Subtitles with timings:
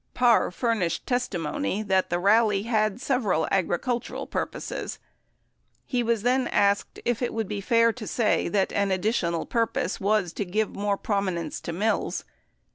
[0.15, 4.97] Parr furnished testimony that the rally had several agricultural purposes.
[5.85, 9.47] He was then asked if it would be fair to say that an addi tional
[9.47, 12.25] purpose was to give more prominence to Mills.